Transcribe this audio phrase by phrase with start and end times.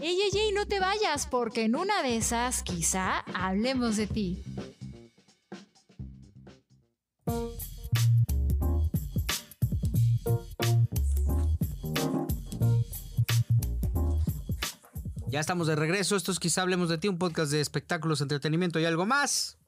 [0.00, 4.42] Ey, ey, ey, no te vayas, porque en una de esas quizá hablemos de ti.
[15.28, 16.16] Ya estamos de regreso.
[16.16, 19.58] Esto es quizá hablemos de ti, un podcast de espectáculos, entretenimiento y algo más.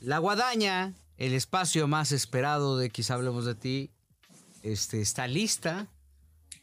[0.00, 3.90] La guadaña, el espacio más esperado de quizá hablemos de ti,
[4.62, 5.88] este, está lista.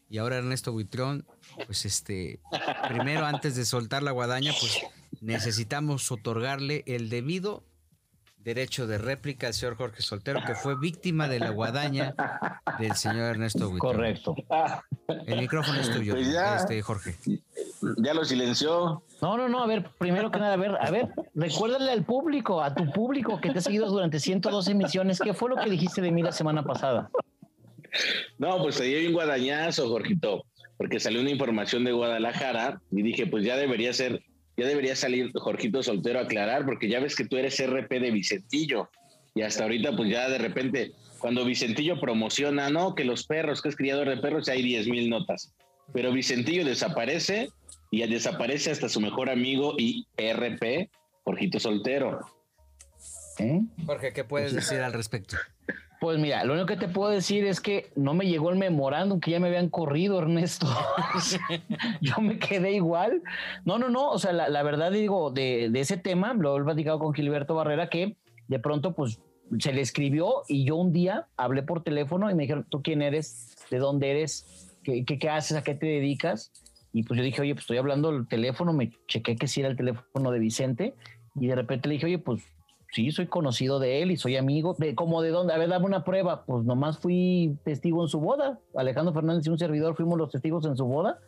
[0.09, 1.25] Y ahora Ernesto Buitrón,
[1.65, 2.39] pues este,
[2.87, 4.79] primero antes de soltar la guadaña, pues
[5.21, 7.63] necesitamos otorgarle el debido
[8.37, 12.13] derecho de réplica al señor Jorge Soltero, que fue víctima de la guadaña
[12.77, 13.93] del señor Ernesto Buitrón.
[13.95, 14.35] Correcto.
[15.25, 16.57] El micrófono es tuyo, Pues ya.
[16.57, 17.15] este, Jorge.
[17.97, 19.01] Ya lo silenció.
[19.19, 22.61] No, no, no, a ver, primero que nada, a ver, a ver, recuérdale al público,
[22.61, 26.01] a tu público que te ha seguido durante 112 emisiones, ¿qué fue lo que dijiste
[26.01, 27.09] de mí la semana pasada?
[28.37, 30.45] No, pues se dio un guadañazo, Jorgito,
[30.77, 34.23] porque salió una información de Guadalajara y dije, pues ya debería ser,
[34.57, 38.11] ya debería salir Jorgito Soltero a aclarar, porque ya ves que tú eres RP de
[38.11, 38.89] Vicentillo.
[39.33, 43.69] Y hasta ahorita, pues ya de repente, cuando Vicentillo promociona, no, que los perros, que
[43.69, 45.53] es criador de perros, hay 10 mil notas.
[45.93, 47.49] Pero Vicentillo desaparece
[47.91, 50.89] y desaparece hasta su mejor amigo y RP,
[51.23, 52.19] Jorgito Soltero.
[53.39, 53.61] ¿Eh?
[53.85, 55.37] Jorge, ¿qué puedes decir al respecto?
[56.05, 59.19] Pues mira, lo único que te puedo decir es que no me llegó el memorándum
[59.19, 60.67] que ya me habían corrido, Ernesto.
[61.99, 63.23] Yo me quedé igual.
[63.65, 64.11] No, no, no.
[64.11, 68.17] O sea, la, verdad digo, de, ese tema, lo he platicado con Gilberto Barrera, que
[68.47, 69.19] de pronto, pues,
[69.57, 73.01] se le escribió y yo un día hablé por teléfono y me dijeron, ¿tú quién
[73.01, 73.55] eres?
[73.71, 74.77] ¿De dónde eres?
[74.83, 75.57] ¿Qué, qué, qué haces?
[75.57, 76.51] ¿A qué te dedicas?
[76.93, 79.69] Y pues yo dije, oye, pues estoy hablando el teléfono, me chequé que sí era
[79.69, 80.93] el teléfono de Vicente
[81.33, 82.43] y de repente le dije, oye, pues
[82.91, 84.75] sí, soy conocido de él y soy amigo.
[84.77, 85.53] De, ¿Cómo de dónde?
[85.53, 86.45] A ver, dame una prueba.
[86.45, 88.59] Pues nomás fui testigo en su boda.
[88.75, 91.19] Alejandro Fernández y un servidor fuimos los testigos en su boda.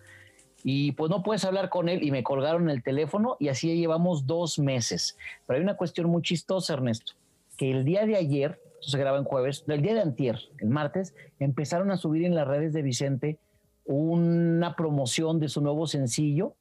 [0.64, 4.26] Y pues no puedes hablar con él y me colgaron el teléfono y así llevamos
[4.26, 5.18] dos meses.
[5.46, 7.14] Pero hay una cuestión muy chistosa, Ernesto,
[7.58, 10.70] que el día de ayer, esto se graba en jueves, el día de antier, el
[10.70, 13.38] martes, empezaron a subir en las redes de Vicente
[13.86, 16.54] una promoción de su nuevo sencillo.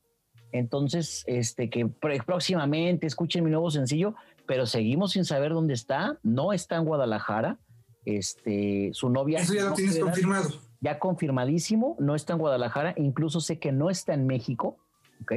[0.53, 4.15] Entonces, este que próximamente escuchen mi nuevo sencillo,
[4.47, 6.19] pero seguimos sin saber dónde está.
[6.23, 7.59] No está en Guadalajara.
[8.05, 9.41] Este, su novia.
[9.41, 10.49] Eso ya lo tienes confirmado.
[10.81, 12.95] Ya confirmadísimo, no está en Guadalajara.
[12.97, 14.77] Incluso sé que no está en México.
[15.23, 15.33] ¿ok?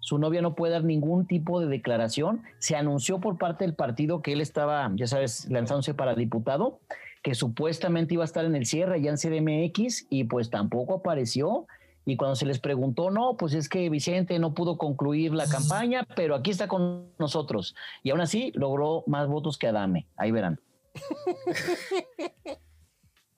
[0.00, 2.42] Su novia no puede dar ningún tipo de declaración.
[2.58, 6.80] Se anunció por parte del partido que él estaba, ya sabes, lanzándose para diputado,
[7.22, 11.66] que supuestamente iba a estar en el cierre ya en CDMX y pues tampoco apareció.
[12.10, 16.06] Y cuando se les preguntó, no, pues es que Vicente no pudo concluir la campaña,
[16.16, 17.74] pero aquí está con nosotros.
[18.02, 20.06] Y aún así logró más votos que Adame.
[20.16, 20.58] Ahí verán.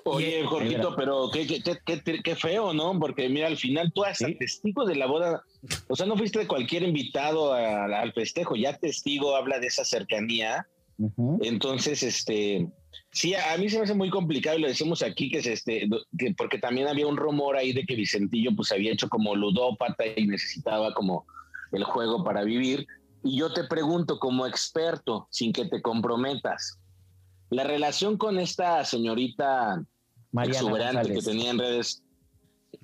[0.05, 2.99] Oye, Jorgito, pero qué, qué, qué, qué, qué feo, ¿no?
[2.99, 4.35] Porque mira, al final tú hasta Sí.
[4.37, 5.43] testigo de la boda,
[5.89, 10.67] o sea, no fuiste cualquier invitado a- al festejo, ya testigo habla de esa cercanía.
[11.43, 12.69] Entonces, este,
[13.13, 15.89] sí, a, mí se me hace muy complicado y lo decimos aquí que es este,
[16.19, 20.05] que porque también había un rumor ahí de que Vicentillo pues había hecho como ludópata
[20.17, 21.27] y necesitaba como
[21.73, 22.87] el juego para vivir.
[23.23, 26.79] Y yo te pregunto como experto, sin que te comprometas,
[27.51, 29.85] la relación con esta señorita
[30.33, 31.25] Mariana exuberante que González.
[31.25, 32.03] tenía en redes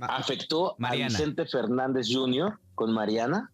[0.00, 1.06] afectó Mariana.
[1.06, 2.59] a Vicente Fernández Jr.
[2.75, 3.53] con Mariana.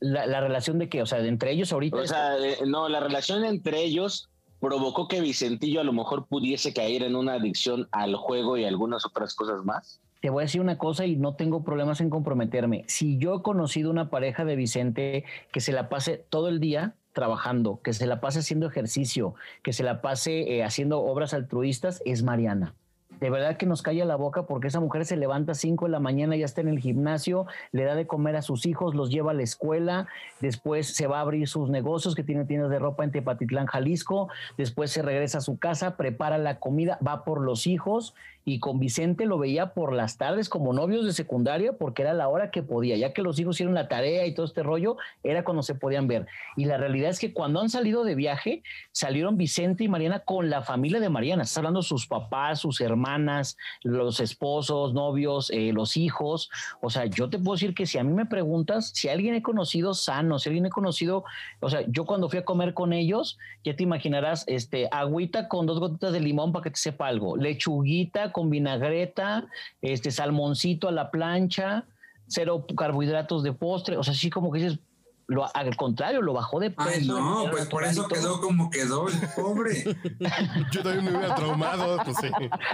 [0.00, 1.96] La, la relación de que, o sea, de entre ellos ahorita.
[1.96, 6.72] O sea, eh, no, la relación entre ellos provocó que Vicentillo a lo mejor pudiese
[6.72, 10.00] caer en una adicción al juego y algunas otras cosas más.
[10.20, 12.84] te voy a decir una cosa y no tengo problemas en comprometerme.
[12.88, 16.96] Si yo he conocido una pareja de Vicente que se la pase todo el día
[17.12, 22.02] trabajando, que se la pase haciendo ejercicio, que se la pase eh, haciendo obras altruistas,
[22.04, 22.74] es Mariana.
[23.20, 25.90] De verdad que nos calla la boca porque esa mujer se levanta a 5 de
[25.90, 29.10] la mañana, ya está en el gimnasio, le da de comer a sus hijos, los
[29.10, 30.06] lleva a la escuela,
[30.40, 34.28] después se va a abrir sus negocios que tiene tiendas de ropa en Tepatitlán, Jalisco,
[34.56, 38.14] después se regresa a su casa, prepara la comida, va por los hijos
[38.48, 42.28] y con Vicente lo veía por las tardes como novios de secundaria porque era la
[42.28, 45.44] hora que podía, ya que los hijos hicieron la tarea y todo este rollo, era
[45.44, 46.26] cuando se podían ver.
[46.56, 50.48] Y la realidad es que cuando han salido de viaje, salieron Vicente y Mariana con
[50.48, 55.98] la familia de Mariana, estás hablando sus papás, sus hermanas, los esposos, novios, eh, los
[55.98, 56.50] hijos.
[56.80, 59.42] O sea, yo te puedo decir que si a mí me preguntas, si alguien he
[59.42, 61.24] conocido sano, si alguien he conocido,
[61.60, 65.66] o sea, yo cuando fui a comer con ellos, ya te imaginarás, este, agüita con
[65.66, 69.46] dos gotitas de limón para que te sepa algo, lechuguita con vinagreta,
[69.82, 71.84] este, salmoncito a la plancha,
[72.26, 74.78] cero carbohidratos de postre, o sea, así como que dices,
[75.26, 76.88] lo, al contrario, lo bajó de peso.
[76.88, 79.84] Ay, no, pues por eso quedó como quedó el pobre.
[80.72, 82.28] Yo también me hubiera traumado, pues sí.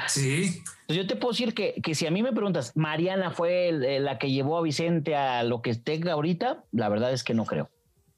[0.07, 0.63] Sí.
[0.89, 4.19] Yo te puedo decir que, que si a mí me preguntas, Mariana fue el- la
[4.19, 7.71] que llevó a Vicente a lo que tenga ahorita, la verdad es que no creo.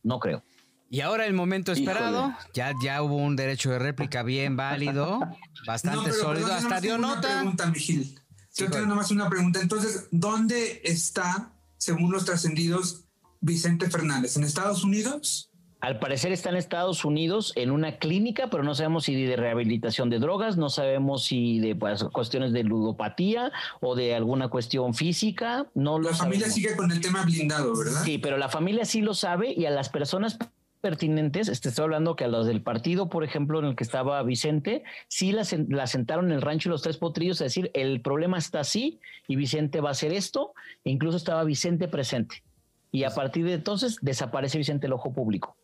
[0.02, 0.42] No creo.
[0.88, 2.50] Y ahora el momento esperado, Híjole.
[2.54, 5.20] ya, ya hubo un derecho de réplica bien válido,
[5.66, 7.28] bastante pero sólido, perdón, hasta dio tengo Una nota.
[7.40, 8.20] pregunta, Vigil.
[8.50, 9.60] Sí, Yo tengo nomás una pregunta.
[9.60, 13.04] Entonces, ¿dónde está, según los trascendidos,
[13.40, 14.36] Vicente Fernández?
[14.36, 15.50] ¿En Estados Unidos?
[15.82, 20.08] Al parecer está en Estados Unidos en una clínica, pero no sabemos si de rehabilitación
[20.08, 25.66] de drogas, no sabemos si de pues, cuestiones de ludopatía o de alguna cuestión física.
[25.74, 26.54] No lo La familia sabemos.
[26.54, 28.02] sigue con el tema blindado, ¿verdad?
[28.04, 30.38] Sí, pero la familia sí lo sabe y a las personas
[30.86, 34.22] pertinentes, este, estoy hablando que a los del partido, por ejemplo, en el que estaba
[34.22, 38.00] Vicente, sí la, sen- la sentaron en el rancho Los Tres Potrillos a decir, el
[38.02, 40.54] problema está así y Vicente va a hacer esto,
[40.84, 42.44] e incluso estaba Vicente presente.
[42.92, 45.56] Y a partir de entonces desaparece Vicente el ojo público.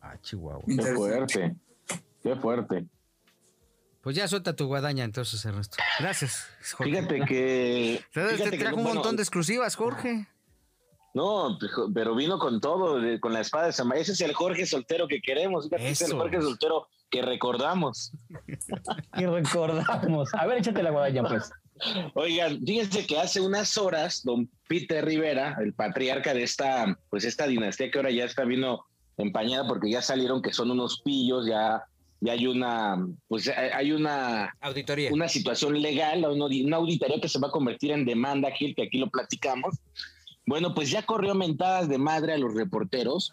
[0.00, 0.62] Ah, Chihuahua.
[0.68, 1.56] Qué fuerte.
[2.22, 2.86] Qué fuerte.
[4.02, 5.78] Pues ya suelta tu guadaña entonces, Ernesto.
[5.98, 6.46] Gracias.
[6.76, 6.92] Jorge.
[6.92, 8.00] Fíjate que.
[8.12, 10.28] Te, te fíjate que, trajo un bueno, montón de exclusivas, Jorge.
[11.14, 11.58] No,
[11.94, 14.02] pero vino con todo, con la espada de Samaria.
[14.02, 15.64] Ese es el Jorge soltero que queremos.
[15.64, 16.16] fíjate, ese es el.
[16.16, 18.12] Jorge soltero que recordamos.
[19.18, 20.30] Y recordamos.
[20.34, 21.50] A ver, échate la guadaña, pues.
[22.14, 27.46] Oigan, fíjense que hace unas horas, don Peter Rivera, el patriarca de esta, pues esta
[27.46, 28.84] dinastía que ahora ya está vino
[29.18, 31.82] empañada porque ya salieron que son unos pillos, ya,
[32.20, 35.10] ya hay una, pues hay- hay una, Auditoría.
[35.12, 38.98] una situación legal, una auditoría que se va a convertir en demanda, Gil, que aquí
[38.98, 39.74] lo platicamos.
[40.46, 43.32] Bueno, pues ya corrió mentadas de madre a los reporteros.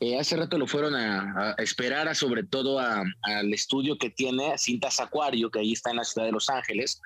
[0.00, 4.56] Eh, hace rato lo fueron a, a esperar a, sobre todo al estudio que tiene
[4.56, 7.00] Cintas Acuario, que ahí está en la ciudad de Los Ángeles,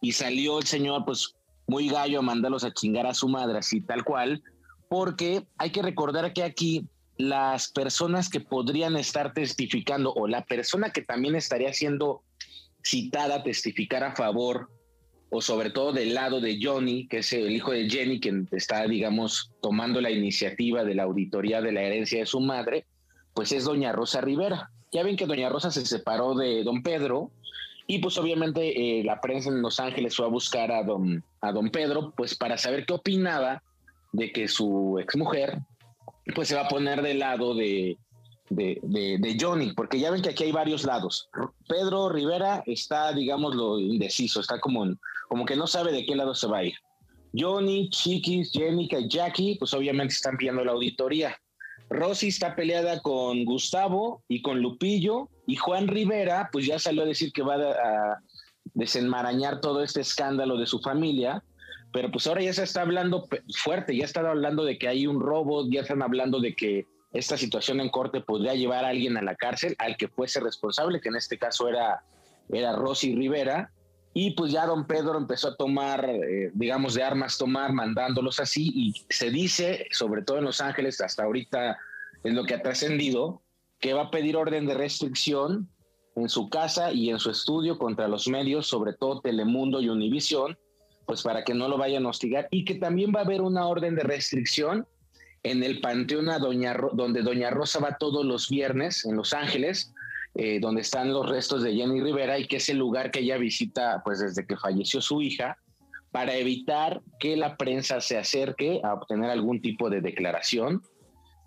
[0.00, 1.34] y salió el señor pues
[1.66, 4.42] muy gallo a mandarlos a chingar a su madre, así tal cual,
[4.88, 10.90] porque hay que recordar que aquí las personas que podrían estar testificando o la persona
[10.90, 12.22] que también estaría siendo
[12.82, 14.70] citada a testificar a favor
[15.30, 18.86] o sobre todo del lado de Johnny, que es el hijo de Jenny, quien está,
[18.86, 22.84] digamos, tomando la iniciativa de la auditoría de la herencia de su madre,
[23.34, 24.70] pues es doña Rosa Rivera.
[24.92, 27.30] Ya ven que doña Rosa se separó de don Pedro
[27.86, 31.52] y pues obviamente eh, la prensa en Los Ángeles fue a buscar a don, a
[31.52, 33.62] don Pedro, pues para saber qué opinaba
[34.12, 35.58] de que su exmujer
[36.34, 37.96] pues se va a poner del lado de,
[38.48, 41.28] de, de- de Johnny, porque ya ven que aquí hay varios lados.
[41.68, 44.98] Pedro Rivera está, digamos, lo indeciso, está como, en-
[45.30, 46.74] como que no sabe de qué lado se va a ir.
[47.32, 51.40] Johnny, Chiquis, Jenica y Jackie, pues obviamente están pidiendo la auditoría.
[51.88, 57.06] Rosy está peleada con Gustavo y con Lupillo, y Juan Rivera, pues ya salió a
[57.06, 58.18] decir que va a,
[58.74, 61.44] desenmarañar todo este escándalo de su familia,
[61.92, 65.20] pero pues ahora ya se está hablando fuerte, ya están hablando de que hay un
[65.20, 69.22] robo, ya están hablando de que esta situación en corte podría llevar a alguien a
[69.22, 72.02] la cárcel, al que fuese responsable, que en este caso era,
[72.48, 73.72] era Rosy Rivera,
[74.12, 78.70] y pues ya don Pedro empezó a tomar, eh, digamos, de armas tomar, mandándolos así,
[78.74, 81.78] y se dice, sobre todo en Los Ángeles, hasta ahorita
[82.24, 83.42] es lo que ha trascendido,
[83.78, 85.68] que va a pedir orden de restricción
[86.16, 90.58] en su casa y en su estudio contra los medios, sobre todo Telemundo y Univisión,
[91.06, 92.48] pues para que no lo vayan a hostigar.
[92.50, 94.86] Y que también va a haber una orden de restricción
[95.42, 99.94] en el panteón a Doña donde Doña Rosa va todos los viernes en Los Ángeles,
[100.34, 103.36] eh, donde están los restos de Jenny Rivera y que es el lugar que ella
[103.36, 105.58] visita pues desde que falleció su hija
[106.12, 110.82] para evitar que la prensa se acerque a obtener algún tipo de declaración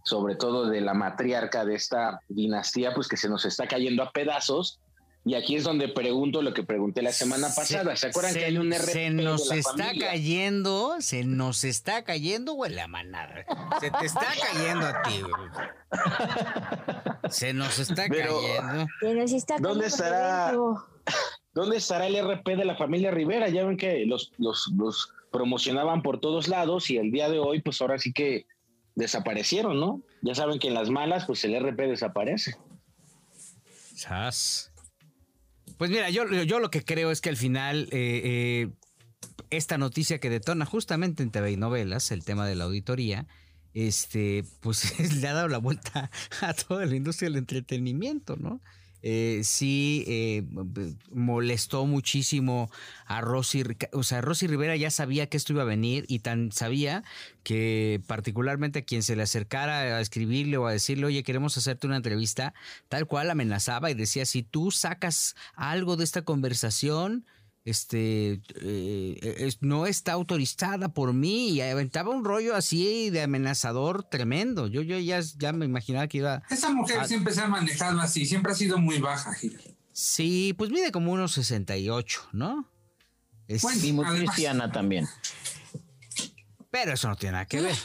[0.03, 4.11] sobre todo de la matriarca de esta dinastía, pues que se nos está cayendo a
[4.11, 4.79] pedazos.
[5.25, 7.95] Y aquí es donde pregunto lo que pregunté la semana pasada.
[7.95, 10.07] ¿Se acuerdan que hay un RP Se de nos la está familia?
[10.07, 13.45] cayendo, se nos está cayendo, güey, la manada.
[13.79, 15.49] Se te está cayendo a ti, güey.
[17.29, 18.87] Se nos está Pero- cayendo.
[18.99, 20.53] Que nos está ¿Dónde cayendo estará?
[21.53, 23.47] ¿Dónde estará el RP de la familia Rivera?
[23.47, 27.61] Ya ven que los, los, los promocionaban por todos lados y el día de hoy,
[27.61, 28.45] pues ahora sí que
[28.95, 30.01] desaparecieron, ¿no?
[30.21, 32.57] Ya saben que en las malas, pues el RP desaparece.
[33.95, 34.72] Sas.
[35.83, 38.69] Pues mira, yo, yo lo que creo es que al final eh, eh,
[39.49, 43.27] esta noticia que detona justamente en TV y novelas, el tema de la auditoría,
[43.73, 46.09] este, pues le ha dado la vuelta
[46.39, 48.61] a toda la industria del entretenimiento, ¿no?
[49.05, 50.43] Eh, sí eh,
[51.11, 52.71] molestó muchísimo
[53.05, 56.53] a Rosy, o sea, Rosy Rivera ya sabía que esto iba a venir y tan
[56.53, 57.03] sabía
[57.43, 61.85] que particularmente a quien se le acercara a escribirle o a decirle, oye, queremos hacerte
[61.85, 62.53] una entrevista,
[62.87, 67.25] tal cual amenazaba y decía, si tú sacas algo de esta conversación,
[67.65, 74.03] este eh, es- no está autorizada por mí y aventaba un rollo así de amenazador
[74.03, 74.67] tremendo.
[74.67, 76.43] Yo, yo ya, ya me imaginaba que iba.
[76.49, 79.57] Esa mujer siempre se ha manejado así, siempre ha sido muy baja, Gil.
[79.91, 82.67] Sí, pues mide como unos 68, ¿no?
[83.47, 83.83] Es- Bueno.
[83.85, 85.07] Y muy Además- cristiana también.
[86.71, 87.75] pero eso no tiene nada que ver.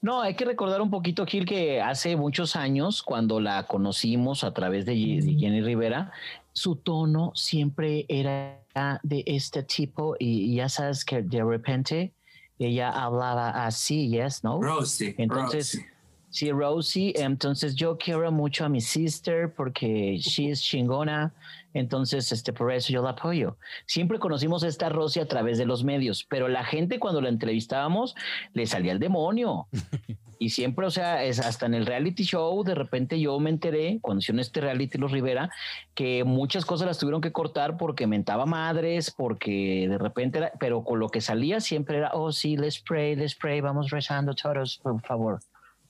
[0.00, 4.52] No, hay que recordar un poquito, Gil, que hace muchos años, cuando la conocimos a
[4.54, 6.12] través de Jenny Rivera,
[6.56, 8.58] su tono siempre era
[9.02, 12.14] de este tipo y ya sabes que de repente
[12.58, 14.62] ella hablaba así, yes, ¿no?
[14.62, 15.14] Rosie.
[15.18, 15.90] Entonces, Rosie.
[16.30, 21.34] sí, Rosie, entonces yo quiero mucho a mi sister porque she es chingona,
[21.78, 23.58] entonces este, por eso yo la apoyo.
[23.86, 27.28] Siempre conocimos a esta Rosie a través de los medios, pero la gente cuando la
[27.28, 28.14] entrevistábamos
[28.52, 29.68] le salía el demonio.
[30.38, 33.98] Y siempre, o sea, es hasta en el reality show, de repente yo me enteré,
[34.02, 35.50] cuando hicieron este reality Los Rivera,
[35.94, 40.84] que muchas cosas las tuvieron que cortar porque mentaba madres, porque de repente era, pero
[40.84, 44.78] con lo que salía siempre era, oh sí, let's pray, let's pray, vamos rezando todos,
[44.82, 45.40] por favor,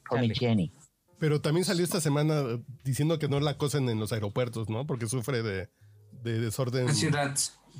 [0.08, 0.30] por mi.
[0.30, 0.70] Jenny.
[1.18, 2.42] Pero también salió esta semana
[2.84, 4.86] diciendo que no la acosen en los aeropuertos, ¿no?
[4.86, 5.68] Porque sufre de,
[6.22, 6.86] de desorden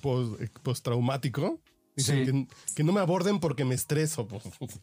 [0.00, 1.60] post- postraumático.
[1.96, 2.32] Dicen Sí.
[2.32, 4.26] que, que no me aborden porque me estreso.
[4.26, 4.42] pues.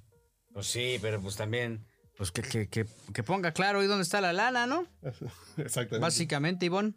[0.53, 1.83] Pues sí, pero pues también,
[2.15, 4.85] pues que, que, que, que ponga claro ahí dónde está la lana, ¿no?
[5.57, 5.97] Exactamente.
[5.99, 6.93] Básicamente, Ivonne.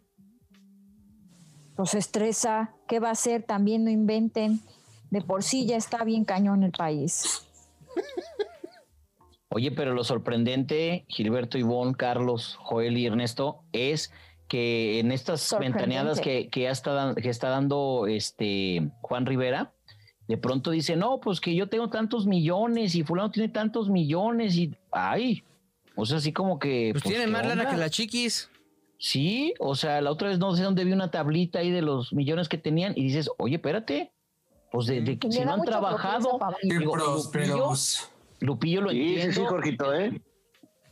[1.75, 2.75] Los estresa.
[2.87, 3.41] ¿Qué va a hacer?
[3.41, 4.61] También no inventen.
[5.09, 7.47] De por sí ya está bien cañón el país.
[9.57, 14.11] Oye, pero lo sorprendente, Gilberto, Ivón, Carlos, Joel y Ernesto, es
[14.47, 19.73] que en estas ventaneadas que, que, ya está, dan- que está dando este Juan Rivera,
[20.27, 24.55] de pronto dice, no, pues que yo tengo tantos millones y fulano tiene tantos millones
[24.57, 25.43] y, ay,
[25.95, 26.89] o sea, así como que...
[26.91, 28.51] Pues, pues, tiene ¿qué más lana que la chiquis.
[28.99, 32.13] Sí, o sea, la otra vez no sé dónde vi una tablita ahí de los
[32.13, 34.11] millones que tenían y dices, oye, espérate,
[34.71, 38.11] pues de, si no han trabajado, digo, Lupillo, prósperos.
[38.39, 39.33] Lupillo lo Sí, sí, entiendo.
[39.41, 40.21] sí, Jorgito, ¿eh?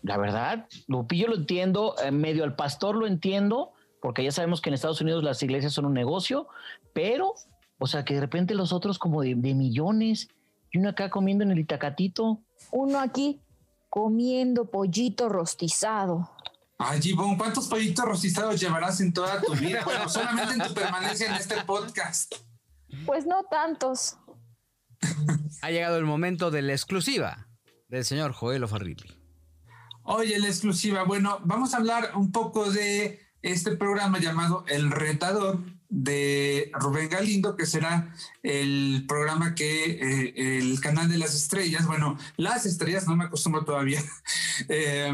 [0.02, 4.70] La verdad, Lupillo lo entiendo, en medio al pastor lo entiendo, porque ya sabemos que
[4.70, 6.48] en Estados Unidos las iglesias son un negocio,
[6.94, 7.34] pero,
[7.80, 10.30] o sea, que de repente los otros como de, de millones,
[10.72, 12.42] y uno acá comiendo en el Itacatito.
[12.72, 13.40] Uno aquí
[13.90, 16.30] comiendo pollito rostizado.
[16.78, 19.82] Ay, Gibón, ¿cuántos pollitos rostizados llevarás en toda tu vida?
[19.86, 22.36] Bueno, solamente en tu permanencia en este podcast.
[23.06, 24.18] Pues no tantos.
[25.62, 27.48] Ha llegado el momento de la exclusiva
[27.88, 29.10] del señor Joel Ofarrilli.
[30.04, 31.04] Oye, la exclusiva.
[31.04, 35.60] Bueno, vamos a hablar un poco de este programa llamado El Retador
[35.90, 38.14] de Rubén Galindo, que será
[38.44, 43.64] el programa que eh, el canal de las estrellas, bueno, las estrellas, no me acostumbro
[43.66, 44.02] todavía.
[44.70, 45.12] eh,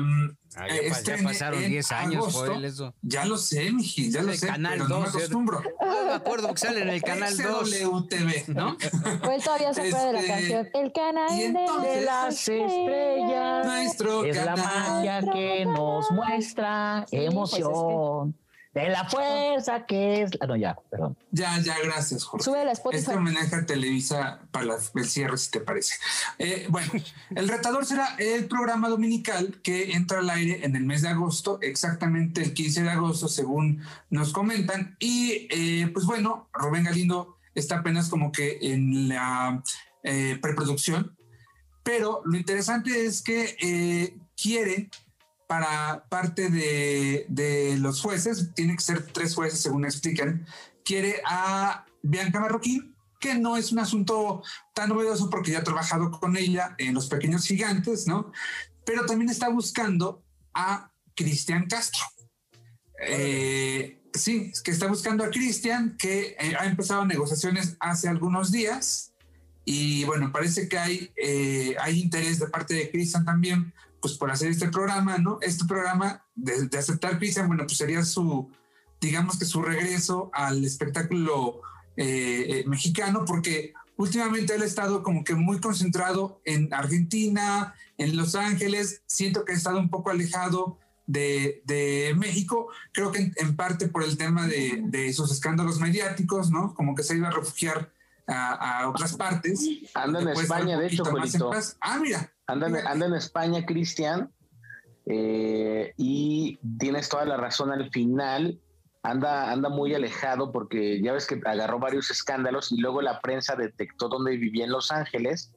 [0.53, 2.45] Ah, ya, ya estrene pasaron en 10 años, agosto.
[2.47, 2.93] Joel, eso.
[3.01, 5.63] Ya lo sé, miji, ya lo El sé, Canal pero no me 2, acostumbro.
[5.81, 7.69] No me acuerdo porque sale en el canal 2.
[7.69, 8.75] XWTV, ¿no?
[9.31, 10.69] Él todavía se acuerda de la Este, canción.
[10.73, 13.65] El canal y de entonces- las estrellas.
[13.65, 14.65] Nuestro Es la canal.
[14.65, 18.35] magia que nos muestra Sí, pues es que- emoción,
[18.73, 20.31] de la fuerza que es...
[20.39, 21.17] Ah, no, ya, perdón.
[21.31, 22.45] Ya, ya, gracias, Jorge.
[22.45, 23.01] Sube la Spotify.
[23.01, 25.95] Este homenaje a Televisa para el cierre, si te parece.
[26.37, 26.91] Eh, bueno,
[27.35, 31.59] El Retador será el programa dominical que entra al aire en el mes de agosto,
[31.61, 34.95] exactamente el 15 de agosto, según nos comentan.
[34.99, 39.61] Y eh, pues bueno, Rubén Galindo está apenas como que en la
[40.03, 41.15] eh, preproducción,
[41.83, 44.89] pero lo interesante es que eh, quiere
[45.51, 50.47] para parte de, de los jueces, tiene que ser tres jueces según explican,
[50.85, 54.43] quiere a Bianca Marroquín, que no es un asunto
[54.73, 58.31] tan novedoso porque ya ha trabajado con ella en Los Pequeños Gigantes, ¿no?
[58.85, 62.05] Pero también está buscando a Cristian Castro.
[63.05, 69.11] Eh, sí, que está buscando a Cristian, que eh, ha empezado negociaciones hace algunos días.
[69.65, 74.31] Y bueno, parece que hay, eh, hay interés de parte de Cristian también, pues por
[74.31, 75.37] hacer este programa, ¿no?
[75.41, 78.49] Este programa de, de aceptar Cristian, bueno, pues sería su,
[78.99, 81.61] digamos que su regreso al espectáculo
[81.97, 88.17] eh, eh, mexicano, porque últimamente él ha estado como que muy concentrado en Argentina, en
[88.17, 93.33] Los Ángeles, siento que ha estado un poco alejado de, de México, creo que en,
[93.35, 96.73] en, parte por el tema de, de, sus escándalos mediáticos, ¿no?
[96.73, 97.91] Como que se iba a refugiar
[98.27, 99.67] a, a otras partes.
[99.93, 101.51] Anda en España, de hecho, Juelito.
[101.81, 102.31] Ah, mira.
[102.51, 104.31] Anda, en, anda en España, Cristian,
[105.05, 108.59] eh, y tienes toda la razón al final.
[109.03, 113.55] Anda, anda muy alejado porque ya ves que agarró varios escándalos y luego la prensa
[113.55, 115.51] detectó dónde vivía en Los Ángeles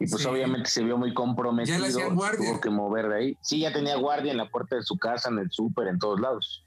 [0.00, 0.28] y pues sí.
[0.28, 1.78] obviamente se vio muy comprometido.
[1.78, 1.92] Ya le.
[1.92, 3.38] Tuvo que mover de ahí.
[3.42, 6.18] Sí, ya tenía guardia en la puerta de su casa, en el súper, en todos
[6.18, 6.64] lados.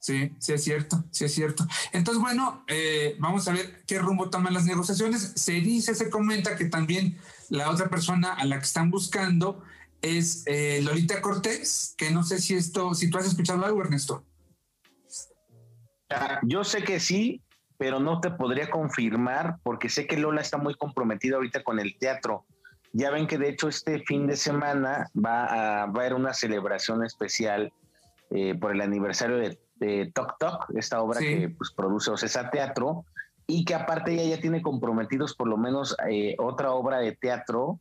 [0.00, 1.64] Sí, sí es cierto, sí es cierto.
[1.92, 5.32] Entonces, bueno, eh, vamos a ver qué rumbo toman las negociaciones.
[5.36, 7.16] Se dice, se comenta que también
[7.52, 9.62] la otra persona a la que están buscando
[10.00, 14.24] es eh, Lolita Cortés, que no sé si esto, si tú has escuchado algo, Ernesto.
[16.08, 17.42] Ah, Yo sé que sí,
[17.76, 21.96] pero no te podría confirmar porque sé que Lola está muy comprometida ahorita con el
[21.98, 22.46] teatro.
[22.94, 26.32] Ya ven que de hecho este fin de semana va a, va a haber una
[26.32, 27.70] celebración especial
[28.30, 31.26] eh, por el aniversario de, de Tok Tok, esta obra Sí.
[31.26, 33.04] que pues, produce Ocesa Teatro,
[33.46, 37.80] y que aparte ella ya tiene comprometidos por lo menos eh, otra obra de teatro.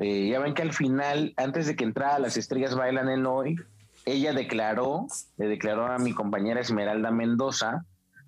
[0.00, 3.56] Eh, ya ven que al final, antes de que entrara Las Estrellas Bailan en Hoy,
[4.04, 7.84] ella declaró, le declaró a mi compañera Esmeralda Mendoza,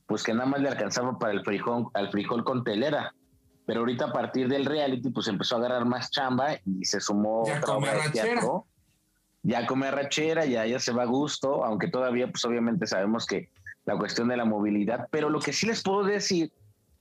[0.07, 3.15] pues que nada más le alcanzaba para el frijol, al frijol con telera.
[3.67, 7.47] Pero ahorita a partir del reality, pues empezó a agarrar más chamba y se sumó
[7.47, 8.67] Ya otra obra de teatro.
[9.43, 13.49] Ya come arrachera, ya, ya se va a gusto, aunque todavía, pues obviamente sabemos que
[13.87, 16.53] la cuestión de la movilidad, pero lo que sí les puedo decir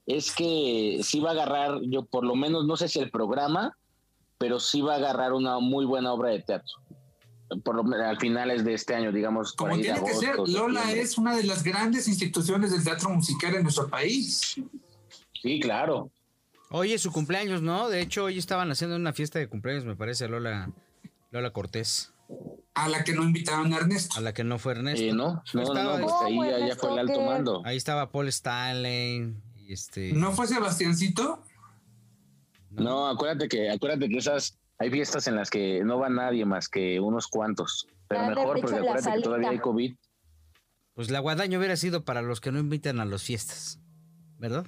[0.09, 3.77] es que sí va a agarrar, yo por lo menos no sé si el programa,
[4.37, 6.73] pero sí va a agarrar una muy buena obra de teatro.
[7.63, 9.53] Por lo menos al finales de este año, digamos.
[9.53, 11.01] Como tiene que ser, agosto, Lola septiembre.
[11.01, 14.55] es una de las grandes instituciones del teatro musical en nuestro país.
[15.41, 16.09] Sí, claro.
[16.71, 17.89] Hoy es su cumpleaños, ¿no?
[17.89, 20.69] De hecho, hoy estaban haciendo una fiesta de cumpleaños, me parece, a Lola,
[21.31, 22.13] Lola Cortés,
[22.75, 24.17] A la que no invitaron a Ernesto.
[24.17, 25.03] a la que no fue Ernesto.
[25.03, 26.87] Eh, no, no, no, estaba- no, pues ahí ¿Cómo, ya, ya Ernesto?
[26.87, 27.61] fue el alto mando.
[27.65, 29.33] Ahí estaba Paul Stanley
[29.73, 30.13] este...
[30.13, 31.43] ¿No fue Sebastiancito?
[32.71, 36.69] No, acuérdate que, acuérdate que esas, hay fiestas en las que no va nadie más
[36.69, 37.87] que unos cuantos.
[38.07, 39.59] Pero mejor, porque acuérdate que todavía hay.
[39.59, 39.95] COVID.
[40.93, 43.79] Pues la guadaña hubiera sido para los que no invitan a las fiestas,
[44.37, 44.65] ¿verdad?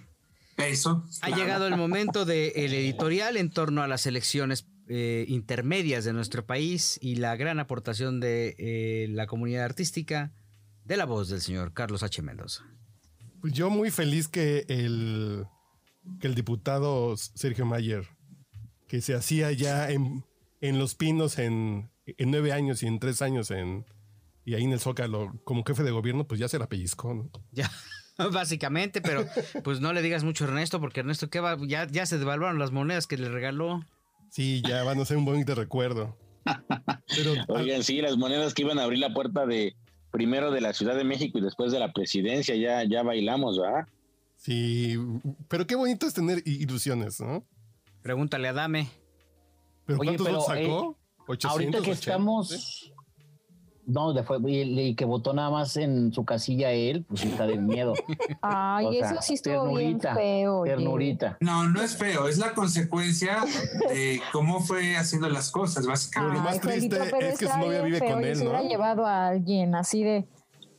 [0.57, 1.03] Eso.
[1.21, 1.41] Ha claro.
[1.41, 6.99] llegado el momento del editorial en torno a las elecciones eh, intermedias de nuestro país
[7.01, 10.33] y la gran aportación de eh, la comunidad artística
[10.83, 12.21] de la voz del señor Carlos H.
[12.21, 12.63] Mendoza.
[13.41, 15.45] Pues yo muy feliz que el,
[16.19, 18.07] que el diputado Sergio Mayer,
[18.87, 20.23] que se hacía ya en,
[20.61, 23.85] en Los Pinos en, en nueve años y en tres años en,
[24.45, 27.13] y ahí en el Zócalo como jefe de gobierno, pues ya se la pellizcó.
[27.13, 27.31] ¿no?
[27.51, 27.69] Ya,
[28.31, 29.25] básicamente, pero
[29.63, 31.57] pues no le digas mucho a Ernesto, porque Ernesto, ¿qué va?
[31.67, 33.83] Ya, ya se devaluaron las monedas que le regaló.
[34.29, 36.17] Sí, ya van a ser un bonito recuerdo.
[37.07, 39.75] Pero Oigan, sí, las monedas que iban a abrir la puerta de
[40.11, 43.87] primero de la Ciudad de México y después de la presidencia, ya, ya bailamos, ¿verdad?
[44.37, 44.97] sí,
[45.47, 47.43] pero qué bonito es tener ilusiones, ¿no?
[48.01, 48.89] Pregúntale a Dame.
[49.85, 50.91] Pero Oye, ¿cuántos pero, votos sacó?
[50.91, 52.93] eh, 800, Ahorita que 80, estamos.
[53.87, 57.47] No, de fue, y, y que votó nada más en su casilla él, pues está
[57.47, 57.93] de miedo.
[58.41, 60.59] Ay, O sea, eso sí estuvo bien ternurita, feo.
[60.59, 60.71] oye.
[60.71, 61.37] Ternurita.
[61.39, 63.37] No, no es feo, es la consecuencia
[63.89, 66.41] de cómo fue haciendo las cosas, Pero lo básicamente.
[66.41, 66.97] más triste
[67.29, 68.69] es que su novia bien vive feo, con él, se hubiera ¿no?
[68.69, 70.25] llevado a alguien así de,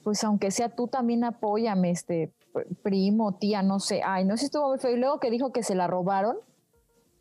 [0.04, 4.00] pues aunque sea tú también apóyame, este pr- primo, tía, no sé.
[4.04, 4.92] Ay, no sé si estuvo muy feo.
[4.94, 6.36] Y luego que dijo que se la robaron,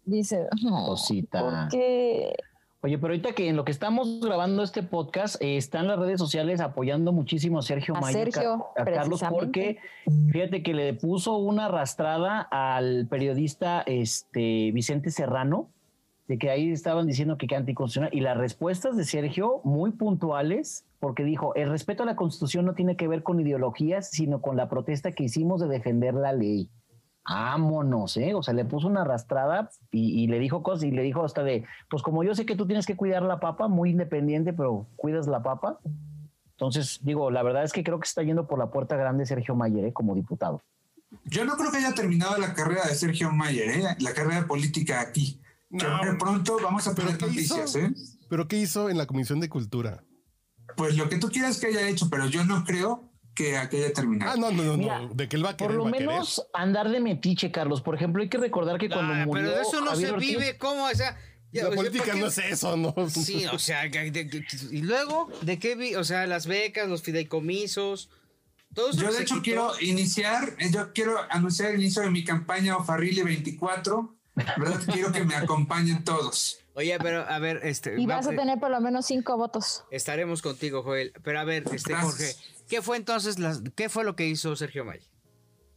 [0.06, 0.48] dice,
[0.86, 1.68] Cosita.
[1.72, 2.36] que
[2.84, 6.20] Oye, pero ahorita que en lo que estamos grabando este podcast, eh, están las redes
[6.20, 9.78] sociales apoyando muchísimo a Sergio A Mayer, Sergio, a Carlos, porque
[10.32, 15.70] fíjate que le puso una arrastrada al periodista este, Vicente Serrano,
[16.28, 20.84] de que ahí estaban diciendo que, que anticonstitucional, y las respuestas de Sergio muy puntuales,
[21.00, 24.58] porque dijo, el respeto a la constitución no tiene que ver con ideologías, sino con
[24.58, 26.68] la protesta que hicimos de defender la ley.
[27.28, 28.34] Vámonos, ¿eh?
[28.34, 31.44] O sea, le puso una arrastrada y, y le dijo cosas y le dijo hasta
[31.44, 34.88] de, pues como yo sé que tú tienes que cuidar la papa, muy independiente, pero
[34.96, 35.80] cuidas la papa.
[36.52, 39.56] Entonces, digo, la verdad es que creo que está yendo por la puerta grande Sergio
[39.56, 39.94] Mayer, ¿eh?
[39.94, 40.62] Como diputado.
[41.26, 43.96] Yo no creo que haya terminado la carrera de Sergio Mayer, ¿eh?
[44.00, 45.42] la carrera política aquí.
[45.70, 46.02] No.
[46.02, 47.58] Que pronto vamos a ¿Pero tener hizo?
[47.58, 47.94] noticias, ¿eh?
[48.30, 50.04] ¿Pero qué hizo en la Comisión de Cultura?
[50.78, 53.11] Pues lo que tú quieras que haya hecho, pero yo no creo
[53.44, 54.32] que, que haya terminado.
[54.32, 55.14] Ah, no, no, no, Mira, no.
[55.14, 56.08] De que él va a Por querer, lo va a querer.
[56.08, 57.82] menos andar de metiche, Carlos.
[57.82, 60.16] Por ejemplo, hay que recordar que cuando Ah, murió pero de eso no Javier se
[60.16, 60.86] Ortiz- vive, ¿cómo?
[60.86, 61.18] O sea,
[61.52, 62.96] ya, La o sea, política ¿por no es eso, ¿no?
[63.10, 65.96] Sí, o sea, de- y luego, ¿de qué vi?
[65.96, 68.10] O sea, las becas, los fideicomisos,
[68.74, 69.44] todo eso Yo que de hecho quitó.
[69.44, 74.16] quiero iniciar, eh, yo quiero anunciar el inicio de mi campaña Ofarrile 24.
[74.34, 74.80] ¿Verdad?
[74.94, 76.60] quiero que me acompañen todos.
[76.74, 78.00] Oye, pero a ver, este.
[78.00, 79.84] y va- vas a tener por lo menos cinco votos.
[79.92, 81.12] Estaremos contigo, Joel.
[81.22, 82.02] Pero a ver, este, Gracias.
[82.02, 82.36] Jorge,
[82.72, 85.00] ¿qué fue entonces, las, qué fue lo que hizo Sergio May?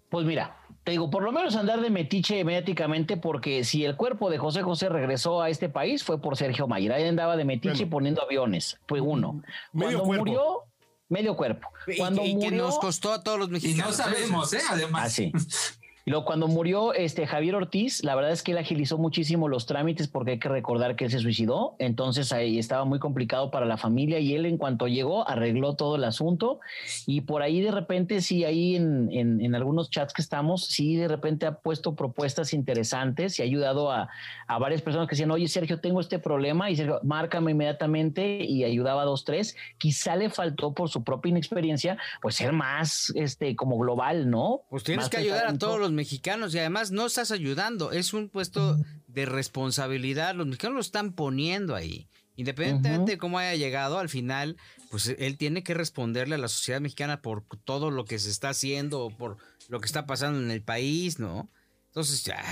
[0.08, 4.30] Pues mira, te digo, por lo menos andar de metiche mediáticamente, porque si el cuerpo
[4.30, 6.92] de José José regresó a este país fue por Sergio Mayer.
[6.92, 7.90] Ahí andaba de metiche Bueno.
[7.90, 8.78] poniendo aviones.
[8.86, 9.42] Fue uno.
[9.72, 10.24] Medio Cuando cuerpo.
[10.24, 10.62] murió,
[11.08, 11.68] medio cuerpo.
[11.88, 13.98] Y, Cuando y que murió, nos costó a todos los Y mexicanos.
[13.98, 14.60] no sabemos, ¿eh?
[14.70, 15.02] Además.
[15.04, 15.32] Ah, sí.
[16.06, 19.64] Y luego cuando murió este Javier Ortiz, la verdad es que él agilizó muchísimo los
[19.64, 23.64] trámites porque hay que recordar que él se suicidó, entonces ahí estaba muy complicado para
[23.64, 26.60] la familia y él en cuanto llegó arregló todo el asunto.
[27.06, 30.96] Y por ahí de repente sí, ahí en, en, en algunos chats que estamos, sí
[30.96, 34.10] de repente ha puesto propuestas interesantes y ha ayudado a,
[34.46, 38.64] a varias personas que decían, oye Sergio, tengo este problema y Sergio, márcame inmediatamente y
[38.64, 39.56] ayudaba a dos, tres.
[39.78, 44.62] Quizá le faltó por su propia inexperiencia, pues ser más este como global, ¿no?
[44.68, 48.12] Pues tienes Más que ayudar a todos los mexicanos y además no estás ayudando, es
[48.12, 52.08] un puesto de responsabilidad, los mexicanos lo están poniendo ahí.
[52.36, 54.56] Independientemente de cómo haya llegado, al final,
[54.90, 58.48] pues él tiene que responderle a la sociedad mexicana por todo lo que se está
[58.48, 59.36] haciendo o por
[59.68, 61.48] lo que está pasando en el país, ¿no?
[61.86, 62.42] Entonces, ya,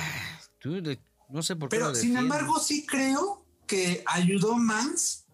[0.60, 1.76] tú, de- no sé por qué.
[1.78, 5.26] Pero lo sin embargo, sí creo que ayudó más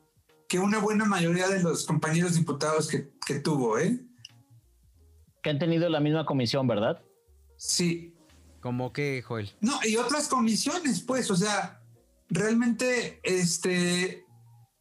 [0.49, 4.01] que una buena mayoría de los compañeros diputados que, que tuvo, ¿eh?
[5.43, 7.03] Que han tenido la misma comisión, ¿verdad?
[7.59, 8.15] Sí.
[8.61, 9.55] ¿Cómo que, Joel?
[9.61, 11.83] No, y otras comisiones, pues, o sea,
[12.31, 14.25] realmente, este,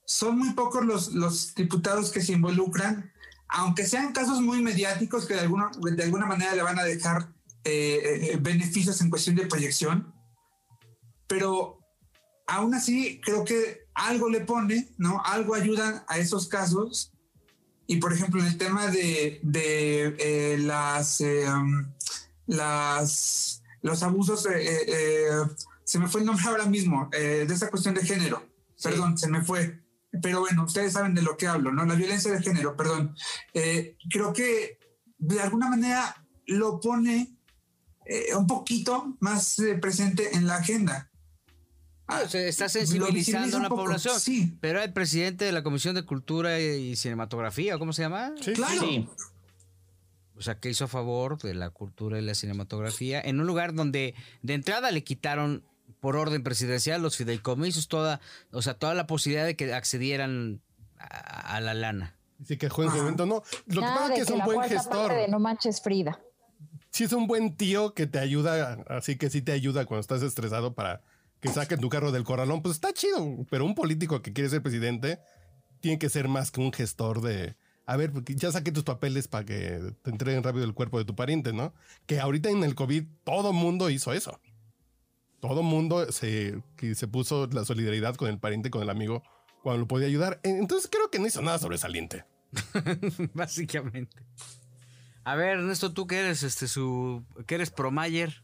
[0.05, 3.11] son muy pocos los, los diputados que se involucran,
[3.49, 7.33] aunque sean casos muy mediáticos que de alguna, de alguna manera le van a dejar
[7.65, 10.13] eh, eh, beneficios en cuestión de proyección,
[11.27, 11.79] pero
[12.47, 15.21] aún así creo que algo le pone, ¿no?
[15.23, 17.11] Algo ayuda a esos casos.
[17.87, 21.93] Y por ejemplo, en el tema de, de eh, las, eh, um,
[22.47, 25.29] las, los abusos, eh, eh, eh,
[25.83, 28.45] se me fue el nombre ahora mismo, eh, de esa cuestión de género.
[28.81, 29.81] Perdón, se me fue.
[30.21, 31.85] Pero bueno, ustedes saben de lo que hablo, ¿no?
[31.85, 33.15] La violencia de género, perdón.
[33.53, 34.79] Eh, creo que
[35.17, 37.37] de alguna manera lo pone
[38.05, 41.09] eh, un poquito más eh, presente en la agenda.
[42.07, 44.17] Ah, está sensibilizando a la poco, población.
[44.19, 48.33] Sí, Pero el presidente de la Comisión de Cultura y Cinematografía, ¿cómo se llama?
[48.41, 48.53] Sí.
[48.53, 48.79] claro.
[48.79, 49.09] Sí.
[50.37, 53.73] O sea, que hizo a favor de la cultura y la cinematografía en un lugar
[53.73, 55.63] donde de entrada le quitaron
[55.99, 58.21] por orden presidencial los fideicomisos, toda,
[58.51, 60.61] o sea, toda la posibilidad de que accedieran
[60.99, 62.17] a, a la lana.
[62.45, 63.25] Sí, que juega en su momento.
[63.25, 65.07] No, lo que pasa es de que es que un buen gestor.
[65.07, 66.19] parte de No Manches Frida.
[66.91, 70.21] Sí, es un buen tío que te ayuda, así que sí te ayuda cuando estás
[70.23, 71.01] estresado para
[71.39, 72.61] que saquen tu carro del corralón.
[72.61, 75.19] Pues está chido, pero un político que quiere ser presidente
[75.79, 77.55] tiene que ser más que un gestor de.
[77.87, 81.05] A ver, porque ya saqué tus papeles para que te entreguen rápido el cuerpo de
[81.05, 81.73] tu pariente, ¿no?
[82.05, 84.41] Que ahorita en el COVID todo mundo hizo eso.
[85.39, 86.61] Todo mundo se,
[86.95, 89.23] se puso la solidaridad con el pariente, con el amigo,
[89.63, 90.41] cuando lo podía ayudar.
[90.43, 92.25] Entonces creo que no hizo nada sobresaliente.
[93.33, 94.21] Básicamente.
[95.23, 98.43] A ver, Ernesto, tú que eres este su que eres pro Mayer.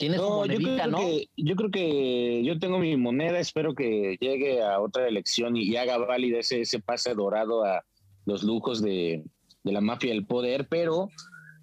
[0.00, 0.98] Tienes No, yo monedita, creo, ¿no?
[0.98, 5.64] que, yo creo que yo tengo mi moneda, espero que llegue a otra elección y,
[5.64, 7.84] y haga válida ese, ese pase dorado a
[8.24, 9.22] los lujos de,
[9.62, 11.10] de la mafia del poder, pero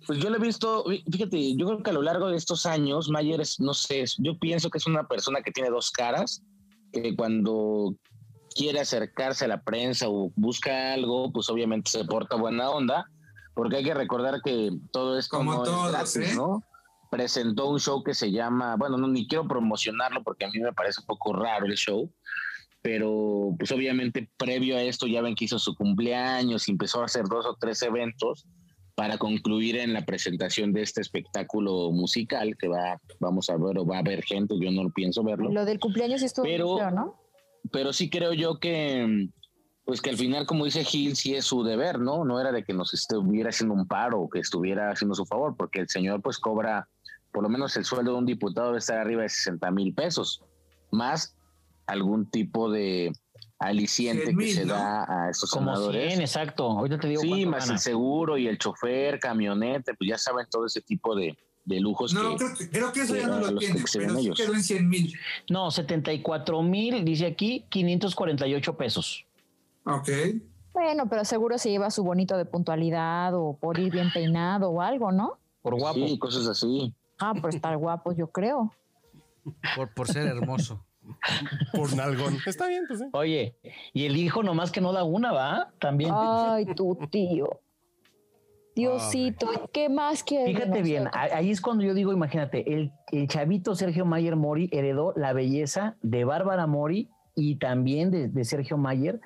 [0.06, 3.10] pues yo lo he visto, fíjate, yo creo que a lo largo de estos años,
[3.10, 6.44] Mayer es, no sé, yo pienso que es una persona que tiene dos caras,
[6.94, 7.96] que cuando
[8.54, 13.10] quiere acercarse a la prensa o busca algo, pues obviamente se porta buena onda,
[13.56, 16.36] porque hay que recordar que todo esto Como no todos, es gratis, ¿eh?
[16.36, 16.62] ¿no?
[17.10, 20.74] Presentó un show que se llama, bueno, no ni quiero promocionarlo porque a mí me
[20.74, 22.12] parece un poco raro el show,
[22.82, 27.06] pero pues obviamente previo a esto ya ven que hizo su cumpleaños y empezó a
[27.06, 28.46] hacer dos o tres eventos
[28.96, 33.86] para concluir en la presentación de este espectáculo musical que va, vamos a ver o
[33.86, 37.16] va a haber gente, yo no pienso verlo Lo del cumpleaños estuvo Pero- ¿no?
[37.72, 39.30] pero sí creo yo que
[39.84, 42.64] pues que al final como dice Gil sí es su deber no no era de
[42.64, 46.22] que nos estuviera haciendo un paro o que estuviera haciendo su favor porque el señor
[46.22, 46.88] pues cobra
[47.32, 50.44] por lo menos el sueldo de un diputado debe estar arriba de 60 mil pesos
[50.92, 51.36] más
[51.86, 53.12] algún tipo de
[53.60, 54.74] aliciente 100,000, que se ¿no?
[54.74, 56.70] da a estos Como senadores 100, exacto.
[56.72, 57.74] Ahorita te digo sí más gana.
[57.74, 62.14] el seguro y el chofer camioneta pues ya saben todo ese tipo de, de lujos
[62.14, 64.38] No, que creo que, creo que eso que ya no lo tiene, pero sí ellos.
[64.38, 65.14] quedó en 100 mil.
[65.50, 69.26] No, 74 mil, dice aquí, 548 pesos.
[69.86, 70.10] Ok.
[70.74, 74.82] Bueno, pero seguro se lleva su bonito de puntualidad o por ir bien peinado o
[74.82, 75.40] algo, ¿no?
[75.64, 75.98] Por guapo.
[76.08, 78.72] sí cosas así Ah, por estar guapo, yo creo.
[79.76, 80.84] Por, por ser hermoso.
[81.74, 82.38] Por nalgón.
[82.46, 83.06] Está bien, pues sí.
[83.14, 83.56] Oye,
[83.94, 85.72] y el hijo nomás que no da una, ¿va?
[85.80, 86.12] También.
[86.14, 87.62] Ay, tu tío.
[88.76, 90.56] Diosito, ¿qué más quieres?
[90.56, 95.14] Fíjate bien, ahí es cuando yo digo, imagínate, el, el chavito Sergio Mayer Mori heredó
[95.16, 99.20] la belleza de Bárbara Mori y también de, de Sergio Mayer.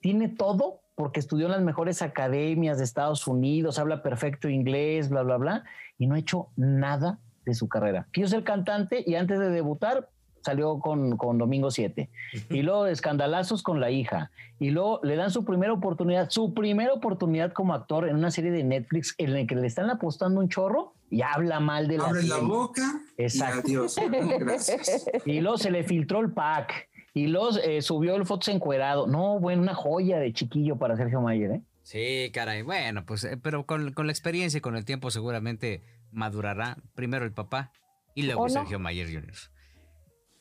[0.00, 5.22] Tiene todo porque estudió en las mejores academias de Estados Unidos, habla perfecto inglés, bla,
[5.22, 5.64] bla, bla,
[5.96, 8.06] y no ha hecho nada de su carrera.
[8.12, 10.08] Quiso ser cantante y antes de debutar
[10.42, 12.08] salió con, con Domingo 7.
[12.50, 14.30] Y luego de escandalazos con la hija.
[14.58, 18.50] Y luego le dan su primera oportunidad, su primera oportunidad como actor en una serie
[18.50, 22.06] de Netflix en la que le están apostando un chorro y habla mal de la
[22.06, 23.68] Abre la boca Exacto.
[23.68, 23.96] y adiós.
[24.40, 25.10] Gracias.
[25.24, 26.88] Y luego se le filtró el pack.
[27.14, 29.06] Y luego eh, subió el fotos encuerado.
[29.06, 31.62] No, bueno, una joya de chiquillo para Sergio Mayer, ¿eh?
[31.82, 32.62] Sí, caray.
[32.62, 37.24] Bueno, pues, eh, pero con, con la experiencia y con el tiempo seguramente madurará primero
[37.24, 37.72] el papá
[38.14, 38.48] y luego.
[38.48, 39.34] Sergio Mayer Jr.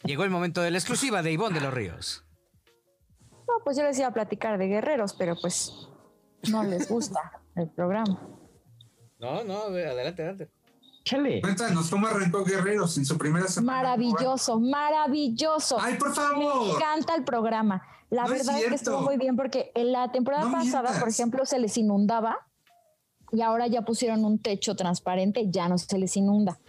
[0.03, 2.23] Llegó el momento de la exclusiva de Ivonne de los Ríos.
[3.31, 5.87] No, pues yo les iba a platicar de guerreros, pero pues
[6.51, 8.19] no les gusta el programa.
[9.19, 10.51] No, no, adelante, adelante.
[11.01, 11.41] Échale.
[11.41, 13.81] Cuéntanos cómo arrancó Guerreros en su primera semana.
[13.81, 15.77] Maravilloso, maravilloso.
[15.79, 16.75] Ay, por Me favor.
[16.75, 17.81] encanta el programa.
[18.09, 20.99] La No verdad es que estuvo muy bien porque en la temporada No pasada, mientas.
[20.99, 22.46] por ejemplo, se les inundaba
[23.31, 26.59] y ahora ya pusieron un techo transparente, ya no se les inunda.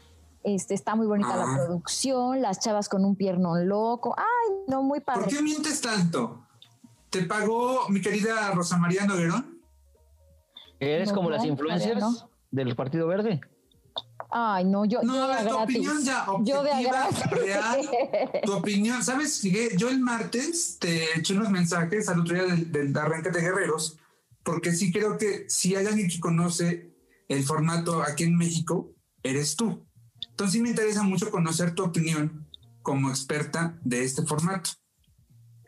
[0.44, 1.56] Este, está muy bonita la Ah.
[1.56, 4.14] producción, las chavas con un piernón loco.
[4.16, 5.28] Ay, no, muy ¿Por padre.
[5.36, 6.44] qué mientes tanto?
[7.10, 9.58] ¿Te pagó mi querida Rosa María Noguerón?
[10.80, 12.30] Eres No, como las influencers no.
[12.50, 13.40] del Partido Verde.
[14.30, 15.62] Ay, no, yo, No, yo de a tu gratis.
[15.76, 16.74] opinión ya yo de a
[17.08, 17.88] objetiva, real.
[18.44, 19.42] Tu opinión, ¿sabes?
[19.76, 23.96] Yo el martes te eché unos mensajes al otro día del, del arranque de Guerreros,
[24.48, 26.96] porque sí creo que si hay alguien que conoce
[27.28, 29.86] el formato aquí en México, eres tú.
[30.30, 32.48] Entonces sí me interesa mucho conocer tu opinión
[32.80, 34.70] como experta de este formato.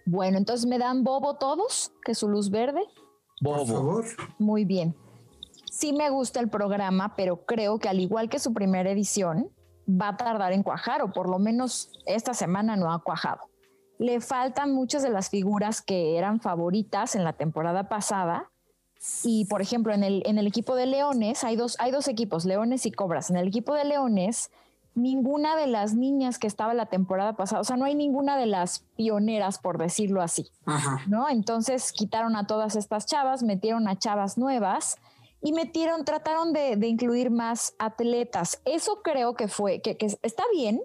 [0.06, 2.80] Bueno, entonces me dan bobo todos, que su luz verde.
[3.42, 3.66] Por Bobo.
[3.66, 4.04] favor.
[4.38, 4.96] Muy bien.
[5.70, 9.50] Sí me gusta el programa, pero creo que al igual que su primera edición,
[9.86, 13.42] va a tardar en cuajar, o por lo menos esta semana no ha cuajado.
[13.98, 18.49] Le faltan muchas de las figuras que eran favoritas en la temporada pasada.
[19.24, 22.44] Y, por ejemplo, en el, en el equipo de Leones, hay dos, hay dos equipos,
[22.44, 23.30] Leones y Cobras.
[23.30, 24.50] En el equipo de Leones,
[24.94, 28.46] ninguna de las niñas que estaba la temporada pasada, o sea, no hay ninguna de
[28.46, 30.50] las pioneras, por decirlo así.
[30.66, 31.02] Ajá.
[31.06, 31.28] ¿no?
[31.28, 34.98] Entonces quitaron a todas estas chavas, metieron a chavas nuevas
[35.42, 38.60] y metieron, trataron de, de incluir más atletas.
[38.64, 40.82] Eso creo que fue, que, que está bien,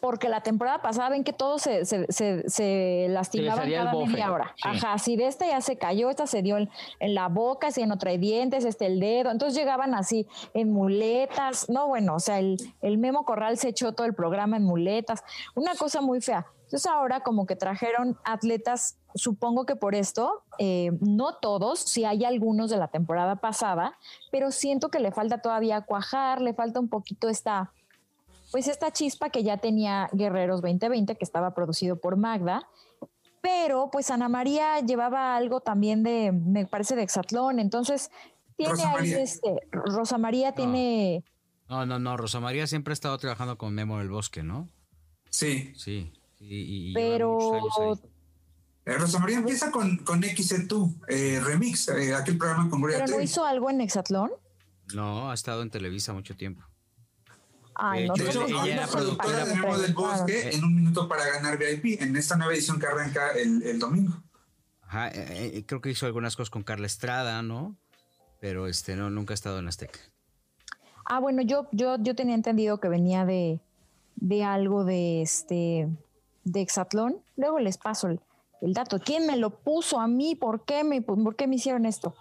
[0.00, 4.54] porque la temporada pasada ven que todos se, se, se, se lastimaban cada media hora.
[4.56, 4.62] Sí.
[4.68, 7.82] Ajá, si de esta ya se cayó, esta se dio en, en la boca, si
[7.82, 9.30] en otra hay dientes, este el dedo.
[9.30, 11.68] Entonces llegaban así en muletas.
[11.68, 15.22] No, bueno, o sea, el, el Memo Corral se echó todo el programa en muletas.
[15.54, 16.46] Una cosa muy fea.
[16.70, 22.24] Entonces ahora como que trajeron atletas, supongo que por esto, eh, no todos, si hay
[22.24, 23.98] algunos de la temporada pasada,
[24.30, 27.72] pero siento que le falta todavía cuajar, le falta un poquito esta,
[28.50, 32.68] pues esta chispa que ya tenía Guerreros 2020, que estaba producido por Magda.
[33.42, 37.58] Pero pues Ana María llevaba algo también de, me parece, de Exatlón.
[37.58, 38.10] Entonces
[38.56, 39.18] tiene Rosa ahí María.
[39.22, 41.24] este, Rosa María tiene,
[41.68, 42.16] No, no, no.
[42.18, 44.68] Rosa María siempre ha estado trabajando con Memo del Bosque, ¿no?
[45.30, 45.72] Sí.
[45.76, 46.12] Sí.
[46.38, 47.38] y- pero.
[48.86, 53.16] Eh, Rosa María empieza con, con XC2, eh, Remix, eh, aquel programa con Gloria pero
[53.18, 54.30] no hizo algo en Exatlón.
[54.94, 56.64] No, ha estado en Televisa mucho tiempo.
[57.82, 59.94] Ay, De no hecho, De hecho, ella era productora de Memo del.
[59.94, 63.78] Bosque en un minuto para ganar VIP, en esta nueva edición que arranca el, el
[63.78, 64.22] domingo.
[64.82, 67.76] Ajá, eh, eh, creo que hizo algunas cosas con Carla Estrada, ¿no?
[68.38, 69.98] Pero este no, nunca ha estado en Azteca.
[71.06, 73.60] Ah, bueno, yo, yo, yo tenía entendido que venía de,
[74.16, 75.88] de algo de este
[76.44, 77.22] de Exatlón.
[77.36, 78.20] Luego les paso el,
[78.60, 78.98] el dato.
[78.98, 80.34] ¿Quién me lo puso a mí?
[80.34, 82.14] ¿Por qué me, por qué me hicieron esto?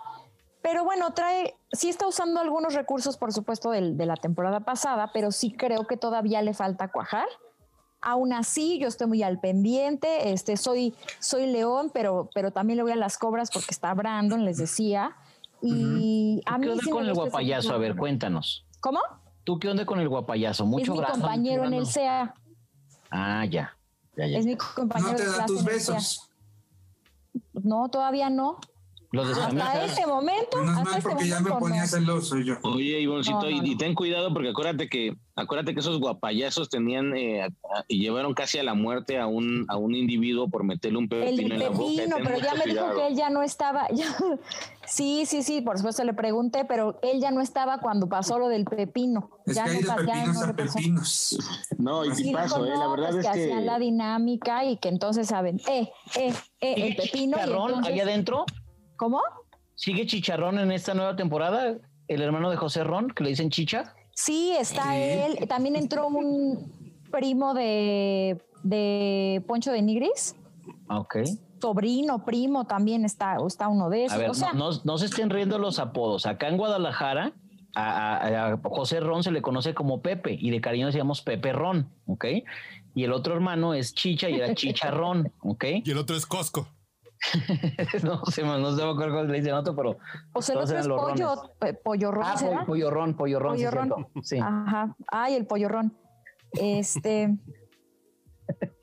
[0.62, 5.12] Pero bueno, trae, sí está usando algunos recursos, por supuesto, del- de la temporada pasada,
[5.14, 7.28] pero sí creo que todavía le falta cuajar.
[8.02, 10.32] Aún así, yo estoy muy al pendiente.
[10.32, 14.44] Este, soy, soy León, pero, pero también le voy a las cobras porque está Brandon,
[14.46, 15.16] les decía.
[15.62, 17.74] Y a ¿Qué mí onda sí me con el guapayazo?
[17.74, 18.66] A ver, cuéntanos.
[18.80, 19.00] ¿Cómo?
[19.44, 20.64] ¿Tú qué onda con el guapayazo?
[20.64, 21.86] Es Mucho mi Brandon, compañero en el.
[21.86, 22.34] SEA.
[23.12, 23.76] Ah, ya.
[24.16, 24.38] Ya, ya.
[24.38, 26.30] Es mi compañero No te da tus besos.
[27.54, 28.60] No, todavía no.
[29.12, 30.58] Los de Hasta este momento.
[30.58, 31.88] Menos hasta mal este porque ya me ponía no.
[31.88, 32.58] celoso yo.
[32.62, 33.78] Oye, Ivoncito, No, no, y, y no.
[33.78, 38.36] ten cuidado porque acuérdate que acuérdate que esos guapayazos tenían eh, a- a- y llevaron
[38.36, 41.60] casi a la muerte a un a un individuo por meterle un El pepino en
[41.60, 41.80] la boca.
[41.98, 42.96] pepino, pero ya me dijo cuidado.
[42.98, 43.88] que él ya no estaba.
[43.94, 44.16] ya-
[44.86, 48.48] Sí, sí, sí, por supuesto le pregunté, pero él ya no estaba cuando pasó lo
[48.48, 49.30] del pepino.
[49.46, 51.38] Es ya que hay no, de pepinos no a pepinos.
[51.78, 53.84] No, y Sí, paso, dijo, eh, la no, verdad pues es que hacían la que
[53.86, 57.38] dinámica y que entonces saben, eh, eh, eh, el pepino.
[57.38, 58.46] y ¿Chicharrón entonces- ahí adentro?
[59.00, 59.22] ¿Cómo?
[59.76, 61.78] ¿Sigue Chicharrón en esta nueva temporada?
[62.10, 63.96] El hermano de José Ron, que le dicen Chicha.
[64.14, 64.98] Sí, está Sí.
[65.40, 65.48] él.
[65.48, 66.70] También entró un
[67.10, 70.36] primo de, de Poncho de Nigris.
[70.90, 71.18] Ah, Ok.
[71.62, 74.16] Sobrino, primo, también está, está uno de esos.
[74.16, 76.26] A ver, o sea, no, no- no se estén riendo los apodos.
[76.26, 77.34] Acá en Guadalajara,
[77.76, 81.52] a, a- a José Ron se le conoce como Pepe y de cariño decíamos Pepe
[81.52, 82.26] Ron, ¿ok?
[82.96, 85.66] Y el otro hermano es Chicha y era Chicharrón, ¿ok?
[85.84, 86.68] Y el otro es Costco.
[88.04, 89.98] no sé, no sé cómo le dicen otro, pero.
[90.34, 91.54] O sea, el otro es pollo,
[91.84, 92.24] pollorrón.
[92.26, 92.66] Ah, ¿será?
[92.66, 93.56] pollorrón, pollorrón.
[93.56, 94.08] Pollorrón.
[94.16, 94.40] Sí, sí.
[94.40, 94.96] Ajá.
[95.08, 95.98] Ay, el pollorrón.
[96.54, 97.38] Este.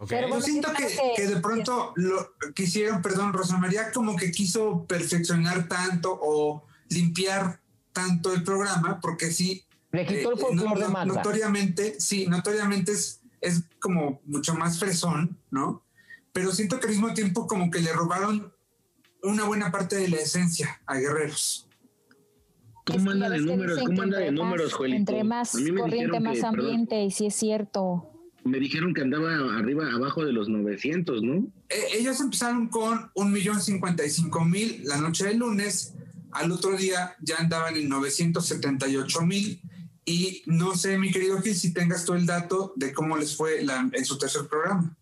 [0.00, 0.08] Ok.
[0.10, 4.30] Pero Yo siento que, que- que de pronto lo quisieron, perdón, Rosa María como que
[4.30, 7.60] quiso perfeccionar tanto o limpiar
[7.92, 9.64] tanto el programa, porque sí.
[9.90, 11.06] Le quitó el eh, folclore no- de.
[11.06, 15.82] Notoriamente, sí, notoriamente es, es como mucho más fresón, ¿no?
[16.32, 18.52] Pero siento que al mismo tiempo como que le robaron
[19.22, 21.66] una buena parte de la esencia a Guerreros.
[22.84, 23.78] ¿Cómo anda de números?
[23.84, 24.98] ¿Cómo anda de entre números, más- Joelito?
[24.98, 26.56] Entre más A mí me corriente, más que- perdón.
[26.60, 28.10] ambiente, y sí es cierto.
[28.44, 31.48] Me dijeron que andaba arriba, abajo de los 900, ¿no?
[31.68, 35.94] Eh, ellos empezaron con un millón cincuenta y cinco mil la noche del lunes,
[36.30, 39.60] al otro día ya andaban en 978 mil
[40.06, 43.62] y no sé, mi querido Gil, si tengas tú el dato de cómo les fue
[43.64, 44.96] la- en su tercer programa.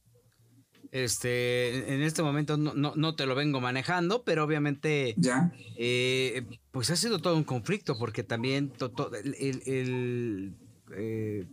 [0.92, 5.52] Este, en este momento no, no, no te lo vengo manejando, pero obviamente ¿Ya?
[5.76, 10.56] eh, pues ha sido todo un conflicto porque también to- to- el, el- el,
[10.96, 11.46] eh,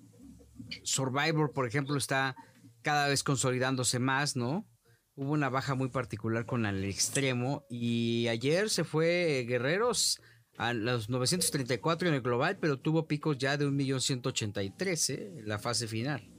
[0.84, 2.36] Survivor, por ejemplo, está
[2.82, 4.68] cada vez consolidándose más, ¿no?
[5.16, 10.20] Hubo una baja muy particular con el extremo y ayer se fue Guerreros
[10.58, 15.34] a los 934 en el global, pero tuvo picos ya de 1.183.000 ¿eh?
[15.40, 16.30] en la fase final.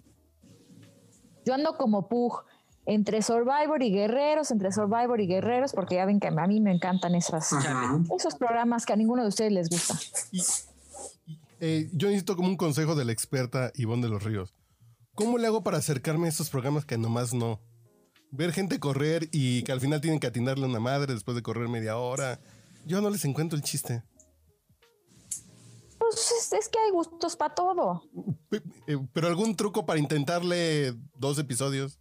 [1.47, 2.45] Yo ando como Pug
[2.87, 6.73] entre Survivor y Guerreros, entre Survivor y Guerreros, porque ya ven que a mí me
[6.73, 7.99] encantan esas, Ajá.
[8.17, 9.99] esos programas que a ninguno de ustedes les gusta.
[11.61, 14.55] Eh, yo necesito como un consejo de la experta Ivonne de los Ríos.
[15.15, 17.61] ¿Cómo le hago para acercarme a estos programas que nomás no?
[18.31, 21.43] Ver gente correr y que al final tienen que atinarle a una madre después de
[21.43, 22.41] correr media hora.
[22.85, 24.03] Yo no les encuentro el chiste.
[25.99, 28.03] Pues es, es que hay gustos para todo.
[28.87, 31.99] Eh, Pero algún truco para intentarle dos episodios.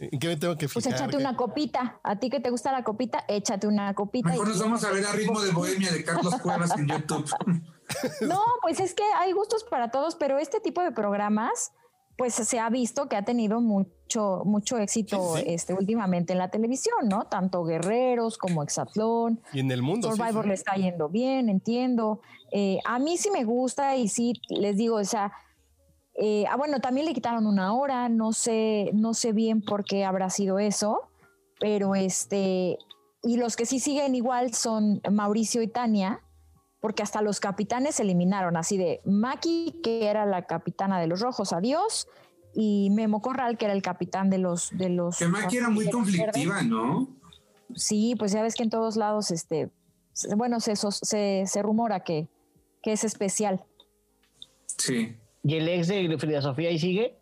[0.00, 1.00] ¿En qué me tengo que Pues fijar?
[1.00, 2.00] échate ¿Qué- una copita.
[2.04, 4.28] A ti que te gusta la copita, échate una copita.
[4.30, 7.24] Mejor y- nos vamos a ver a ritmo de Bohemia de Carlos Cuevas en YouTube.
[8.20, 11.72] No, pues es que hay gustos para todos, pero este tipo de programas,
[12.18, 15.44] pues se ha visto que ha tenido mucho, mucho éxito Sí, sí.
[15.54, 17.24] Este, últimamente en la televisión, ¿no?
[17.28, 19.40] Tanto Guerreros como Exatlón.
[19.54, 20.10] Y en el mundo.
[20.12, 20.48] sí, Survivor sí.
[20.48, 22.20] le está yendo bien, entiendo.
[22.52, 25.32] Eh, a mí sí me gusta y sí les digo, o sea,
[26.20, 30.04] eh, ah, bueno, también le quitaron una hora, no sé, no sé bien por qué
[30.04, 31.08] habrá sido eso,
[31.60, 32.76] pero este,
[33.22, 36.20] y los que sí siguen igual son Mauricio y Tania,
[36.80, 41.20] porque hasta los capitanes se eliminaron, así de Maki, que era la capitana de los
[41.20, 42.08] rojos, adiós,
[42.52, 44.76] y Memo Corral, que era el capitán de los...
[44.76, 47.08] De los Que Maki era muy conflictiva, ¿no?
[47.76, 49.70] Sí, pues ya ves que en todos lados, este,
[50.36, 52.28] bueno, se, se, se rumora que,
[52.82, 53.64] que es especial.
[54.76, 55.16] Sí.
[55.48, 57.16] ¿Y el ex de Frida Sofía ahí sigue?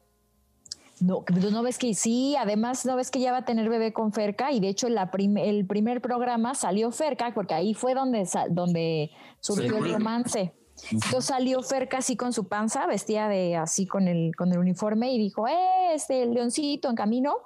[0.99, 3.93] No, que- no ves que sí, además no ves que ya va a tener bebé
[3.93, 7.95] con Ferca y de hecho la prim- el primer programa salió Ferca porque ahí fue
[7.95, 9.93] donde, donde surgió el Sí.
[9.93, 10.53] romance.
[10.91, 15.13] Entonces salió Ferca así con su panza, vestida de así con el, con el uniforme
[15.13, 17.37] y dijo, eh, este el leoncito en camino.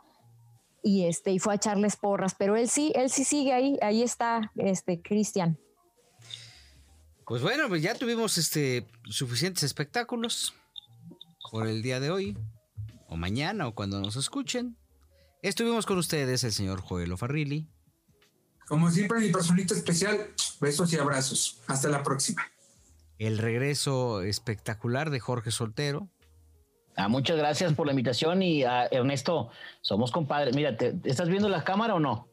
[0.83, 4.03] Y este, y fue a echarles porras, pero él sí, él sí sigue ahí, ahí
[4.03, 5.59] está, este, Cristian.
[7.27, 10.55] Pues bueno, pues ya tuvimos este suficientes espectáculos
[11.51, 12.39] por el día de hoy,
[13.09, 14.77] o mañana, o cuando nos escuchen.
[15.43, 17.69] Estuvimos con ustedes el señor Joel Farrilli.
[18.69, 20.19] Como siempre, mi personita especial,
[20.61, 21.61] besos y abrazos.
[21.67, 22.43] Hasta la próxima.
[23.19, 26.09] El regreso espectacular de Jorge Soltero.
[26.97, 29.51] Ah, muchas gracias por la invitación y ah, Ernesto,
[29.81, 30.55] somos compadres.
[30.55, 32.29] Mira, ¿te, ¿estás viendo la cámara o no?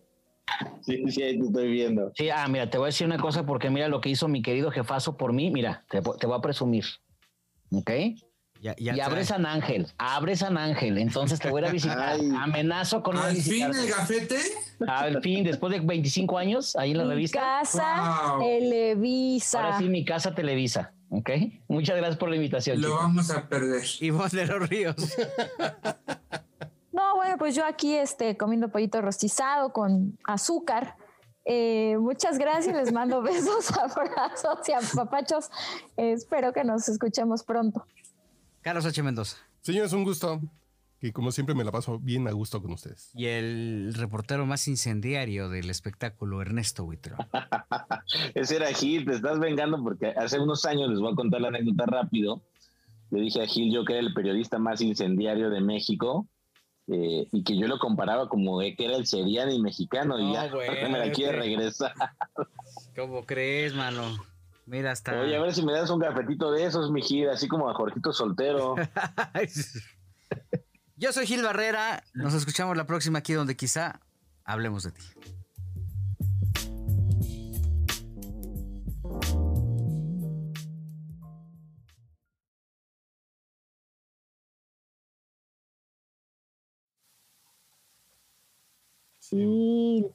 [0.82, 2.12] Sí, sí, ahí te estoy viendo.
[2.16, 4.42] Sí, ah, mira, te voy a decir una cosa porque mira lo que hizo mi
[4.42, 5.50] querido jefazo por mí.
[5.50, 6.86] Mira, te, te voy a presumir.
[7.72, 7.92] ¿Ok?
[8.62, 10.98] Ya, ya y abre San Ángel, abre San Ángel.
[10.98, 12.10] Entonces te voy a ir a visitar.
[12.20, 12.32] Ay.
[12.36, 14.38] Amenazo con Al fin el gafete.
[14.88, 17.40] Al fin, después de 25 años, ahí en la Mi revista.
[17.40, 18.40] casa Wow.
[18.42, 19.64] Televisa.
[19.64, 20.94] Ahora sí, mi casa Televisa.
[21.10, 21.30] ¿Ok?
[21.68, 22.82] Muchas gracias por la invitación.
[22.82, 23.02] Lo chicos.
[23.02, 23.84] vamos a perder.
[24.02, 24.96] Ivonne de los Ríos.
[26.92, 30.96] No, bueno, pues yo aquí este, comiendo pollito rostizado con azúcar.
[31.46, 35.50] Eh, muchas gracias, les mando besos, abrazos y apapachos.
[35.96, 37.86] Eh, espero que nos escuchemos pronto.
[38.68, 39.02] Carlos H.
[39.02, 39.38] Mendoza.
[39.62, 40.42] Señores, un gusto.
[41.00, 43.12] Que como siempre me la paso bien a gusto con ustedes.
[43.14, 47.16] Y el reportero más incendiario del espectáculo, Ernesto Huitro.
[48.36, 51.48] Ese era Gil, te estás vengando porque hace unos años, les voy a contar la
[51.48, 52.44] anécdota rápido.
[53.10, 56.28] Le dije a Gil yo que era el periodista más incendiario de México
[56.88, 60.74] eh, y que yo lo comparaba como que era el seriani mexicano y ya bueno,
[60.92, 61.94] me la quiere regresar.
[62.98, 64.14] ¿Cómo crees, mano?
[64.68, 65.18] Mira, hasta.
[65.22, 67.74] Oye, a ver si me das un cafetito de esos, mi Gil, así como a
[67.74, 68.76] Jorgito Soltero.
[70.98, 72.04] Yo soy Gil Barrera.
[72.14, 74.02] Nos escuchamos la próxima aquí donde quizá
[74.44, 75.04] hablemos de ti.
[89.22, 90.14] Gil,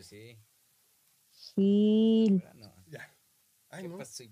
[0.00, 0.38] Sí.
[1.30, 2.42] Sí.
[3.74, 3.82] Gil.
[3.82, 3.86] Ya.
[3.88, 3.98] Ay, no.
[3.98, 4.24] Pasó,